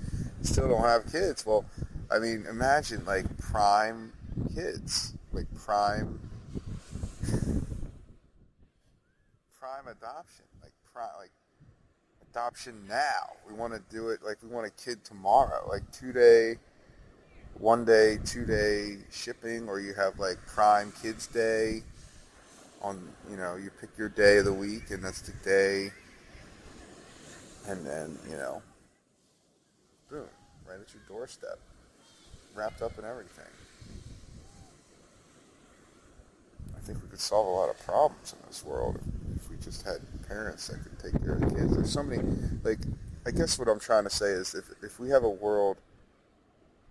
still 0.42 0.68
don't 0.68 0.85
have 0.85 1.11
kids. 1.11 1.44
Well, 1.44 1.64
I 2.11 2.20
mean, 2.20 2.46
imagine 2.49 3.05
like 3.05 3.25
prime 3.38 4.12
kids, 4.55 5.14
like 5.33 5.46
prime 5.55 6.20
prime 9.59 9.88
adoption, 9.88 10.44
like 10.62 10.72
prime 10.92 11.09
like 11.18 11.33
adoption 12.31 12.75
now. 12.88 13.33
We 13.49 13.55
want 13.55 13.72
to 13.72 13.83
do 13.90 14.11
it 14.11 14.20
like 14.25 14.37
we 14.42 14.49
want 14.49 14.66
a 14.66 14.70
kid 14.70 15.05
tomorrow, 15.05 15.66
like 15.68 15.90
two 15.90 16.12
day 16.12 16.59
one 17.61 17.85
day, 17.85 18.19
two 18.25 18.45
day 18.45 18.99
shipping, 19.11 19.69
or 19.69 19.81
you 19.81 19.95
have 19.95 20.19
like 20.19 20.38
Prime 20.47 20.92
Kids 21.03 21.27
Day. 21.27 21.83
On 22.83 23.09
you 23.31 23.37
know, 23.37 23.57
you 23.57 23.71
pick 23.81 23.90
your 23.97 24.09
day 24.09 24.38
of 24.38 24.45
the 24.45 24.53
week, 24.53 24.90
and 24.90 25.03
that's 25.03 25.23
the 25.23 25.33
day, 25.45 25.90
and 27.66 27.85
then 27.87 28.19
you 28.29 28.37
know, 28.37 28.62
boom, 30.11 30.27
right 30.69 30.79
at 30.81 30.92
your 30.92 31.03
doorstep, 31.09 31.59
wrapped 32.55 32.83
up 32.83 32.99
in 32.99 33.05
everything. 33.05 33.45
I 36.77 36.81
think 36.81 37.03
we 37.03 37.09
could 37.09 37.21
solve 37.21 37.47
a 37.47 37.51
lot 37.51 37.71
of 37.71 37.85
problems 37.85 38.35
in 38.35 38.47
this 38.47 38.62
world 38.64 39.01
if, 39.35 39.51
we 39.51 39.57
just 39.57 39.85
had 39.85 39.97
parents 40.29 40.69
that 40.69 40.83
could 40.83 40.99
take 40.99 41.21
care 41.25 41.35
of 41.35 41.40
the 41.40 41.47
kids. 41.47 41.75
There's 41.75 41.92
so 41.92 42.03
many, 42.03 42.23
like, 42.62 42.79
I 43.27 43.31
guess 43.33 43.59
what 43.59 43.69
I'm 43.69 43.81
trying 43.81 44.05
to 44.05 44.11
say 44.11 44.27
is 44.27 44.55
if 44.55 44.71
if 44.83 45.01
we 45.01 45.09
have 45.09 45.25
a 45.25 45.31
world 45.31 45.79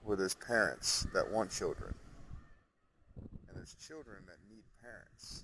with 0.06 0.20
his 0.20 0.36
parents 0.36 1.08
that 1.14 1.30
want 1.32 1.52
children. 1.52 1.96
And 3.48 3.58
there's 3.58 3.76
children 3.76 4.18
that 4.28 4.38
need 4.50 4.64
parents. 4.82 5.44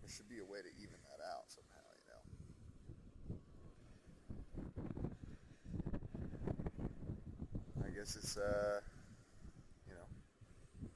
There 0.00 0.10
should 0.10 0.28
be 0.28 0.38
a 0.38 0.44
way 0.44 0.60
to 0.60 0.68
even 0.80 0.94
that 1.10 1.20
out 1.24 1.44
somehow, 1.48 1.88
you 1.98 2.06
know. 7.80 7.86
I 7.86 7.90
guess 7.90 8.16
it's, 8.16 8.36
uh, 8.36 8.80
you 9.88 9.94
know, 9.94 10.90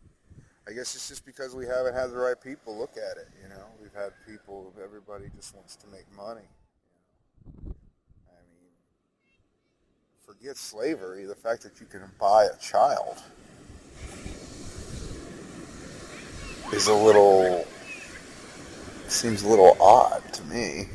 I 0.69 0.73
guess 0.73 0.95
it's 0.95 1.09
just 1.09 1.27
because 1.27 1.55
we 1.57 1.67
haven't 1.67 1.95
had 1.95 2.11
the 2.13 2.19
right 2.19 2.41
people 2.41 2.77
look 2.79 2.97
at 2.97 3.17
it, 3.17 3.29
you 3.43 3.49
know. 3.49 3.67
We've 3.83 3.95
had 3.95 4.13
people, 4.27 4.73
everybody 4.83 5.31
just 5.35 5.55
wants 5.57 5.75
to 5.77 5.87
make 5.89 6.07
money. 6.17 6.47
Forget 10.29 10.59
slavery, 10.59 11.25
the 11.25 11.35
fact 11.35 11.63
that 11.63 11.81
you 11.81 11.87
can 11.87 12.03
buy 12.21 12.45
a 12.45 12.57
child 12.59 13.17
is 16.71 16.87
a 16.87 16.93
little, 16.93 17.67
seems 19.07 19.43
a 19.43 19.49
little 19.49 19.75
odd 19.81 20.23
to 20.35 20.45
me. 20.45 20.87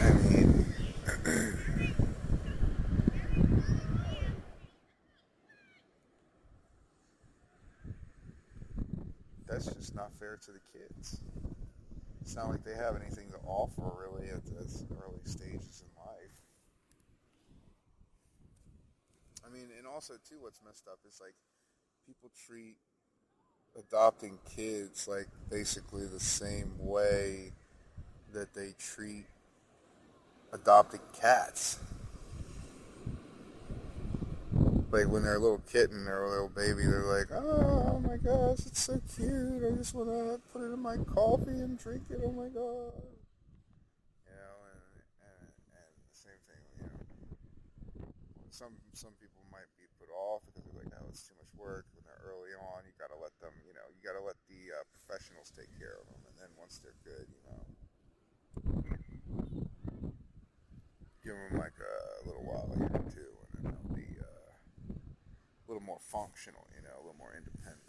I 0.00 0.10
mean, 0.14 0.66
that's 9.46 9.66
just 9.66 9.94
not 9.94 10.10
fair 10.18 10.40
to 10.44 10.50
the 10.50 10.58
kids 10.76 11.20
not 12.36 12.50
like 12.50 12.64
they 12.64 12.74
have 12.74 12.96
anything 12.96 13.30
to 13.30 13.38
offer 13.46 13.82
really 14.00 14.28
at 14.30 14.44
this 14.44 14.84
early 14.90 15.20
stages 15.24 15.82
in 15.82 16.04
life. 16.04 16.36
I 19.46 19.52
mean, 19.52 19.68
and 19.76 19.86
also 19.86 20.14
too, 20.28 20.36
what's 20.40 20.60
messed 20.64 20.86
up 20.88 20.98
is 21.06 21.20
like 21.20 21.34
people 22.06 22.30
treat 22.46 22.76
adopting 23.78 24.38
kids 24.56 25.06
like 25.06 25.28
basically 25.50 26.06
the 26.06 26.20
same 26.20 26.72
way 26.78 27.52
that 28.32 28.54
they 28.54 28.74
treat 28.78 29.26
adopting 30.52 31.00
cats 31.18 31.78
like 34.90 35.08
when 35.08 35.22
they're 35.22 35.36
a 35.36 35.40
little 35.40 35.62
kitten 35.70 36.06
or 36.08 36.24
a 36.24 36.30
little 36.30 36.48
baby, 36.48 36.84
they're 36.86 37.04
like, 37.04 37.30
oh 37.32 38.00
my 38.00 38.16
gosh, 38.16 38.64
it's 38.66 38.82
so 38.82 39.00
cute. 39.14 39.62
I 39.64 39.76
just 39.76 39.94
want 39.94 40.08
to 40.08 40.40
put 40.52 40.62
it 40.62 40.72
in 40.72 40.80
my 40.80 40.96
coffee 41.04 41.60
and 41.60 41.78
drink 41.78 42.04
it. 42.10 42.20
Oh 42.24 42.32
my 42.32 42.48
god. 42.48 42.96
You 44.24 44.32
know, 44.32 44.54
and, 44.72 44.80
and, 45.28 45.44
and 45.76 45.92
the 46.08 46.16
same 46.16 46.40
thing, 46.48 46.62
you 46.80 46.88
know, 46.88 48.08
some 48.50 48.72
some 48.96 49.12
people 49.20 49.44
might 49.52 49.68
be 49.76 49.84
put 50.00 50.08
off 50.10 50.42
because 50.48 50.64
they're 50.64 50.80
like, 50.82 50.92
oh, 50.96 51.06
it's 51.12 51.22
too 51.28 51.36
much 51.36 51.52
work 51.58 51.84
when 51.92 52.04
they're 52.08 52.24
early 52.24 52.56
on. 52.56 52.84
You 52.88 52.92
got 52.96 53.12
to 53.12 53.18
let 53.20 53.36
them, 53.44 53.52
you 53.68 53.76
know, 53.76 53.84
you 53.92 54.00
got 54.00 54.16
to 54.16 54.24
let 54.24 54.40
the 54.48 54.72
uh, 54.72 54.82
professionals 54.88 55.52
take 55.52 55.70
care 55.76 56.00
of 56.00 56.08
them, 56.08 56.20
and 56.26 56.36
then 56.40 56.50
once 56.56 56.80
they're 56.80 56.96
good, 57.04 57.28
you 57.28 57.42
know, 57.44 57.62
give 61.22 61.36
them 61.36 61.60
like 61.60 61.76
a 61.76 62.26
little 62.26 62.42
while 62.42 62.66
later 62.72 63.04
too, 63.12 63.32
and 63.52 63.68
then 63.68 63.76
they'll 63.76 63.96
be 63.96 64.16
uh, 64.16 64.52
a 64.96 65.64
little 65.68 65.82
more 65.84 65.97
functional, 66.08 66.66
you 66.74 66.82
know, 66.82 66.94
a 66.96 67.00
little 67.02 67.16
more 67.18 67.34
independent. 67.36 67.84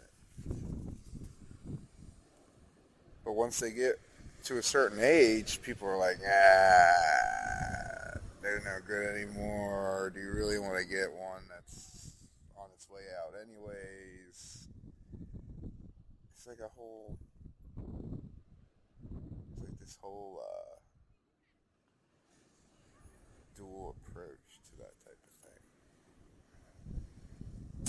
But 3.24 3.32
once 3.32 3.58
they 3.60 3.70
get 3.70 3.98
to 4.44 4.58
a 4.58 4.62
certain 4.62 5.00
age, 5.00 5.60
people 5.62 5.88
are 5.88 5.98
like, 5.98 6.18
ah, 6.26 8.18
they're 8.42 8.60
no 8.64 8.78
good 8.86 9.16
anymore. 9.16 10.10
Do 10.14 10.20
you 10.20 10.32
really 10.32 10.58
want 10.58 10.78
to 10.78 10.84
get 10.84 11.12
one 11.12 11.42
that's 11.48 12.12
on 12.58 12.68
its 12.74 12.88
way 12.90 13.02
out 13.22 13.34
anyways? 13.40 14.68
It's 16.34 16.46
like 16.46 16.60
a 16.60 16.68
whole, 16.76 17.16
it's 19.52 19.60
like 19.60 19.78
this 19.80 19.98
whole 20.00 20.40
uh, 20.42 20.78
dual 23.56 23.94
approach 24.08 24.60
to 24.70 24.76
that 24.78 24.94
type 25.04 25.18
of 25.26 25.32
thing. 25.44 25.62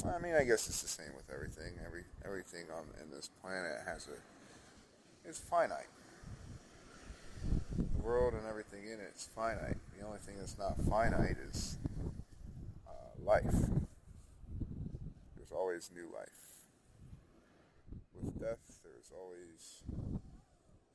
I 0.05 0.19
mean, 0.19 0.35
I 0.35 0.43
guess 0.43 0.67
it's 0.67 0.81
the 0.81 0.87
same 0.87 1.13
with 1.15 1.29
everything. 1.33 1.73
Every 1.85 2.03
everything 2.25 2.65
on 2.73 2.85
in 3.01 3.11
this 3.11 3.29
planet 3.41 3.81
has 3.85 4.07
a 4.07 5.29
is 5.29 5.39
finite 5.39 5.87
The 7.77 8.01
world 8.01 8.33
and 8.33 8.45
everything 8.47 8.85
in 8.85 8.99
it 8.99 9.13
is 9.15 9.29
finite. 9.35 9.77
The 9.97 10.05
only 10.05 10.19
thing 10.19 10.35
that's 10.39 10.57
not 10.57 10.81
finite 10.89 11.37
is 11.49 11.77
uh, 12.87 13.23
life. 13.23 13.69
There's 15.35 15.51
always 15.51 15.89
new 15.93 16.07
life. 16.13 16.29
With 18.15 18.39
death, 18.39 18.59
there's 18.83 19.11
always 19.17 19.83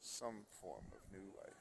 some 0.01 0.47
form 0.61 0.85
of 0.93 1.01
new 1.13 1.27
life. 1.43 1.56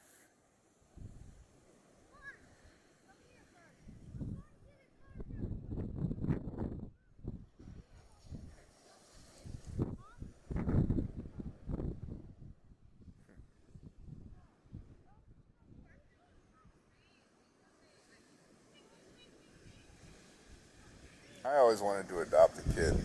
I 21.46 21.58
always 21.58 21.80
wanted 21.80 22.10
to 22.10 22.22
adopt 22.22 22.58
a 22.58 22.64
kid. 22.74 22.98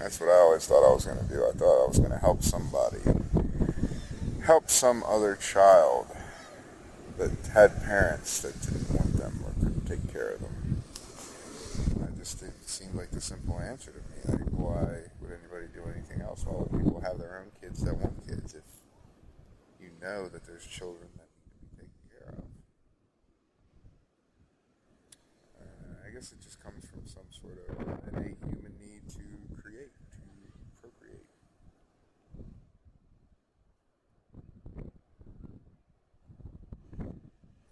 That's 0.00 0.18
what 0.18 0.30
I 0.30 0.38
always 0.38 0.66
thought 0.66 0.84
I 0.84 0.92
was 0.92 1.04
going 1.04 1.18
to 1.18 1.32
do. 1.32 1.46
I 1.46 1.52
thought 1.52 1.84
I 1.84 1.86
was 1.86 1.98
going 1.98 2.10
to 2.10 2.18
help 2.18 2.42
somebody. 2.42 2.98
Help 4.44 4.68
some 4.68 5.04
other 5.04 5.36
child 5.36 6.08
that 7.18 7.30
had 7.54 7.84
parents 7.84 8.42
that 8.42 8.60
didn't 8.62 8.90
want 8.90 9.16
them 9.16 9.44
or 9.46 9.52
couldn't 9.62 9.86
take 9.86 10.12
care 10.12 10.30
of 10.30 10.40
them. 10.40 10.82
I 12.02 12.18
just 12.18 12.42
it 12.42 12.50
seemed 12.66 12.96
like 12.96 13.12
the 13.12 13.20
simple 13.20 13.60
answer 13.60 13.92
to 13.92 13.98
me. 13.98 14.38
Like, 14.40 14.50
why 14.50 15.02
would 15.20 15.30
anybody 15.30 15.66
do 15.72 15.84
anything 15.88 16.20
else? 16.20 16.44
Well, 16.44 16.68
people 16.76 17.00
have 17.00 17.18
their 17.18 17.38
own 17.38 17.52
kids 17.60 17.80
that 17.84 17.96
want 17.96 18.26
kids. 18.26 18.54
If 18.54 18.64
you 19.80 19.90
know 20.00 20.28
that 20.28 20.44
there's 20.46 20.66
children 20.66 21.06
that 21.18 21.21
guess 26.12 26.32
it 26.32 26.40
just 26.42 26.62
comes 26.62 26.84
from 26.84 27.00
some 27.06 27.24
sort 27.30 27.56
of 27.56 27.88
innate 28.12 28.36
human 28.44 28.76
need 28.78 29.00
to 29.08 29.24
create, 29.62 29.96
to 30.12 30.18
procreate. 30.82 31.24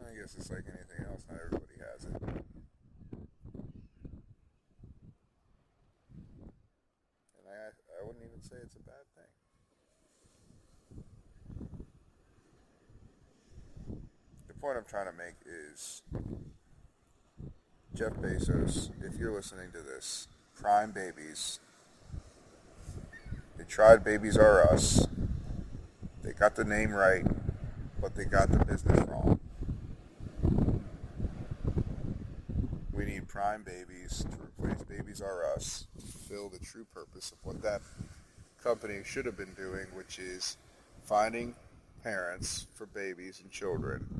I 0.01 0.15
guess 0.17 0.35
it's 0.39 0.51
like 0.51 0.65
anything 0.69 1.05
else, 1.07 1.23
not 1.29 1.39
everybody 1.45 1.75
has 1.93 2.05
it. 2.07 2.17
And 7.37 7.45
I, 7.47 7.77
I 8.01 8.07
wouldn't 8.07 8.25
even 8.25 8.41
say 8.43 8.57
it's 8.63 8.77
a 8.77 8.79
bad 8.89 9.05
thing. 9.17 9.33
The 14.49 14.55
point 14.55 14.79
I'm 14.79 14.85
trying 14.89 15.13
to 15.13 15.17
make 15.19 15.37
is 15.45 16.03
Jeff 18.01 18.15
Bezos, 18.15 18.89
if 19.05 19.19
you're 19.19 19.31
listening 19.31 19.71
to 19.73 19.83
this, 19.83 20.27
Prime 20.55 20.91
Babies. 20.91 21.61
They 23.59 23.65
tried 23.65 24.03
Babies 24.03 24.39
R 24.39 24.73
Us. 24.73 25.07
They 26.23 26.33
got 26.33 26.57
the 26.57 26.65
name 26.65 26.95
right, 26.95 27.27
but 28.01 28.15
they 28.15 28.25
got 28.25 28.51
the 28.53 28.65
business 28.65 29.07
wrong. 29.07 29.39
We 32.91 33.05
need 33.05 33.29
Prime 33.29 33.65
Babies 33.65 34.25
to 34.31 34.65
replace 34.65 34.83
Babies 34.85 35.21
R 35.21 35.45
Us 35.55 35.87
to 35.99 36.07
fulfill 36.07 36.49
the 36.49 36.59
true 36.59 36.87
purpose 36.95 37.33
of 37.33 37.39
what 37.43 37.61
that 37.61 37.83
company 38.63 39.03
should 39.05 39.27
have 39.27 39.37
been 39.37 39.53
doing, 39.53 39.85
which 39.93 40.19
is 40.19 40.57
finding 41.05 41.55
parents 42.03 42.67
for 42.75 42.87
babies 42.87 43.41
and 43.43 43.51
children 43.51 44.20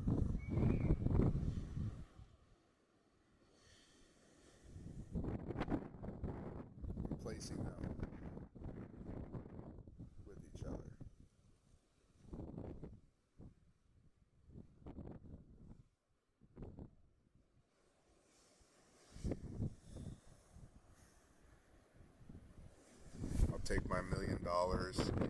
take 23.71 23.89
my 23.89 24.01
million 24.01 24.37
dollars 24.43 24.99
in 24.99 25.29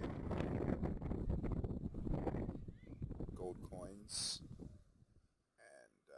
gold 3.36 3.56
coins 3.70 4.40
and 5.58 6.16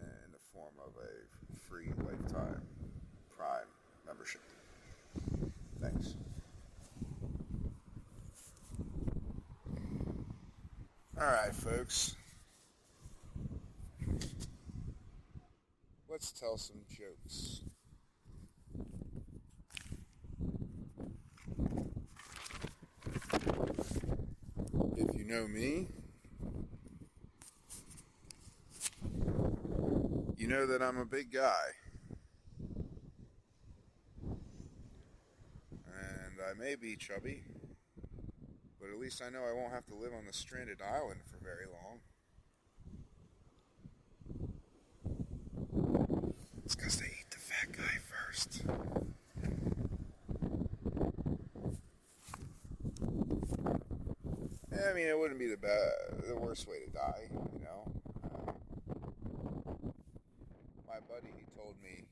uh, 0.00 0.24
in 0.24 0.32
the 0.32 0.38
form 0.50 0.72
of 0.82 0.92
a 0.96 1.08
free 1.68 1.92
lifetime 2.06 2.62
Prime 3.36 3.68
membership. 4.06 4.40
Thanks. 5.82 6.14
All 11.20 11.26
right, 11.26 11.54
folks. 11.54 12.16
Let's 16.08 16.30
tell 16.32 16.56
some 16.56 16.80
jokes. 16.88 17.60
Know 25.26 25.48
me, 25.48 25.88
you 30.36 30.46
know 30.46 30.66
that 30.66 30.80
I'm 30.82 30.98
a 30.98 31.04
big 31.04 31.32
guy. 31.32 31.74
And 35.72 36.38
I 36.48 36.54
may 36.56 36.76
be 36.76 36.94
chubby, 36.94 37.42
but 38.80 38.90
at 38.90 38.98
least 39.00 39.20
I 39.20 39.30
know 39.30 39.40
I 39.40 39.52
won't 39.52 39.72
have 39.72 39.86
to 39.86 39.96
live 39.96 40.12
on 40.12 40.26
the 40.26 40.32
stranded 40.32 40.80
island 40.80 41.20
for 41.24 41.38
very 41.42 41.66
long. 41.66 42.00
It's 46.64 46.76
because 46.76 47.00
they 47.00 47.06
eat 47.06 47.30
the 47.30 47.38
fat 47.38 47.72
guy 47.72 47.98
first. 48.08 48.62
I 54.88 54.92
mean, 54.92 55.06
it 55.06 55.18
wouldn't 55.18 55.38
be 55.38 55.48
the 55.48 55.56
best, 55.56 56.28
the 56.28 56.36
worst 56.36 56.68
way 56.68 56.76
to 56.84 56.90
die, 56.90 57.28
you 57.32 57.60
know. 57.60 57.92
Uh, 58.24 58.52
my 60.86 60.98
buddy, 61.08 61.28
he 61.36 61.44
told 61.56 61.74
me 61.82 62.04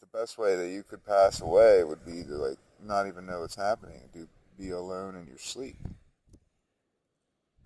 the 0.00 0.18
best 0.18 0.38
way 0.38 0.56
that 0.56 0.68
you 0.68 0.82
could 0.82 1.04
pass 1.04 1.40
away 1.40 1.84
would 1.84 2.04
be 2.04 2.24
to 2.24 2.34
like 2.34 2.58
not 2.84 3.06
even 3.06 3.26
know 3.26 3.40
what's 3.40 3.54
happening, 3.54 4.00
to 4.12 4.26
be 4.58 4.70
alone 4.70 5.14
in 5.14 5.26
your 5.26 5.38
sleep. 5.38 5.76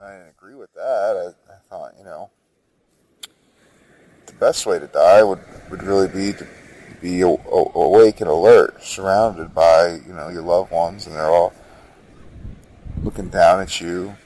I 0.01 0.13
didn't 0.13 0.31
agree 0.31 0.57
with 0.57 0.73
that. 0.75 1.35
I, 1.49 1.53
I 1.53 1.57
thought, 1.71 1.95
you 1.97 2.05
know, 2.05 2.31
the 4.27 4.33
best 4.35 4.67
way 4.67 4.79
to 4.79 4.89
die 4.89 5.23
would 5.23 5.41
would 5.71 5.83
really 5.83 6.09
be 6.09 6.33
to 6.39 6.47
be 7.01 7.23
awake 7.23 8.21
and 8.21 8.29
alert, 8.29 8.83
surrounded 8.83 9.55
by 9.55 10.01
you 10.07 10.13
know 10.13 10.29
your 10.29 10.43
loved 10.43 10.71
ones, 10.71 11.07
and 11.07 11.17
they're 11.17 11.31
all 11.31 11.53
looking 13.12 13.29
down 13.29 13.61
at 13.61 13.79
you, 13.79 14.16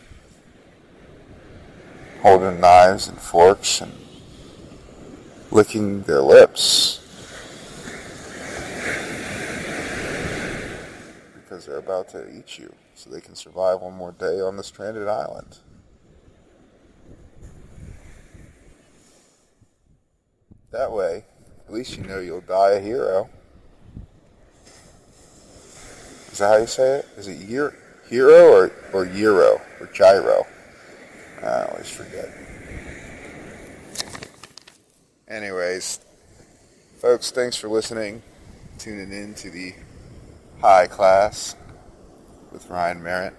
holding 2.23 2.61
knives 2.61 3.09
and 3.09 3.19
forks 3.19 3.81
and 3.81 3.93
licking 5.51 6.03
their 6.03 6.21
lips 6.21 7.01
because 11.35 11.67
they're 11.67 11.79
about 11.79 12.09
to 12.09 12.31
eat 12.33 12.61
you 12.61 12.73
so 12.95 13.11
they 13.11 13.21
can 13.21 13.35
survive 13.35 13.81
one 13.81 13.93
more 13.93 14.13
day 14.13 14.41
on 14.41 14.57
the 14.57 14.63
stranded 14.63 15.09
island. 15.09 15.59
That 20.71 20.93
way, 20.93 21.25
at 21.67 21.75
least 21.75 21.97
you 21.97 22.05
know 22.05 22.21
you'll 22.21 22.41
die 22.41 22.75
a 22.75 22.81
hero. 22.81 23.29
Is 26.31 26.39
that 26.39 26.47
how 26.47 26.57
you 26.59 26.67
say 26.69 26.99
it? 26.99 27.09
Is 27.17 27.27
it 27.27 27.39
year, 27.39 27.75
hero 28.09 28.53
or, 28.53 28.73
or 28.93 29.07
euro 29.07 29.61
or 29.81 29.87
gyro? 29.93 30.47
I 31.43 31.65
always 31.65 31.91
forget. 31.91 32.29
Anyways, 35.29 36.01
folks, 36.99 37.31
thanks 37.31 37.57
for 37.57 37.69
listening, 37.69 38.23
tuning 38.79 39.13
in 39.13 39.35
to 39.35 39.51
the 39.51 39.75
high 40.61 40.87
class 40.87 41.57
with 42.53 42.69
Ryan 42.71 43.03
Merritt. 43.03 43.35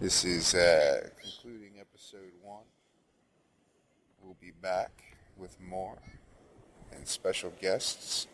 This 0.00 0.24
is 0.24 0.54
uh, 0.54 1.08
concluding 1.20 1.80
episode 1.80 2.32
one. 2.42 2.64
We'll 4.22 4.36
be 4.40 4.52
back 4.62 4.90
with 5.36 5.60
more 5.60 5.98
and 6.92 7.06
special 7.06 7.52
guests 7.60 8.26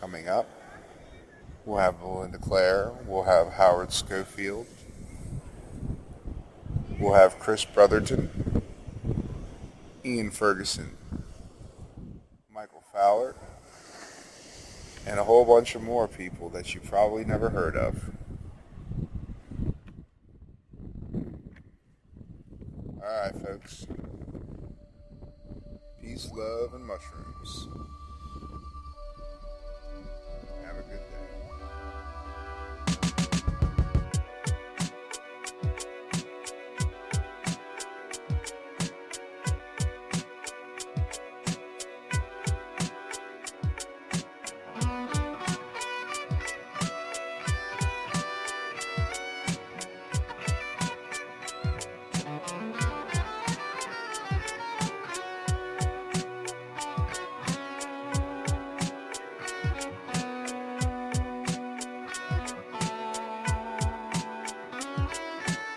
coming 0.00 0.28
up. 0.28 0.48
We'll 1.66 1.78
have 1.78 1.98
Belinda 1.98 2.38
Clare. 2.38 2.92
We'll 3.06 3.22
have 3.22 3.54
Howard 3.54 3.90
Schofield. 3.92 4.66
We'll 6.98 7.14
have 7.14 7.38
Chris 7.38 7.64
Brotherton, 7.64 8.62
Ian 10.04 10.30
Ferguson, 10.30 10.96
Michael 12.52 12.84
Fowler, 12.92 13.34
and 15.06 15.18
a 15.18 15.24
whole 15.24 15.44
bunch 15.44 15.74
of 15.74 15.82
more 15.82 16.06
people 16.06 16.50
that 16.50 16.74
you 16.74 16.80
probably 16.80 17.24
never 17.24 17.50
heard 17.50 17.76
of. 17.76 18.10
All 23.02 23.22
right, 23.22 23.34
folks. 23.42 23.86
Peace, 26.00 26.30
love, 26.34 26.74
and 26.74 26.86
mushrooms. 26.86 27.68